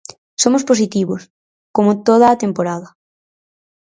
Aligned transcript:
Somos 0.43 0.63
positivos, 0.69 1.21
como 1.75 1.99
toda 2.07 2.25
a 2.29 2.39
temporada. 2.43 2.89